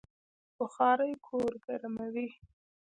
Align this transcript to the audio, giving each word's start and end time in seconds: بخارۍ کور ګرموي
بخارۍ 0.57 1.13
کور 1.27 1.51
ګرموي 1.65 2.27